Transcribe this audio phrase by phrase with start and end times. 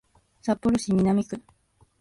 [0.41, 1.39] 札幌市南区